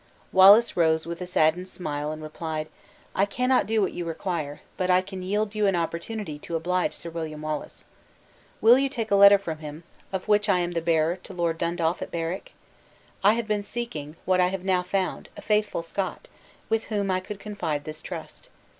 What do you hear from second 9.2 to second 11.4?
from him, of which I am the bearer, to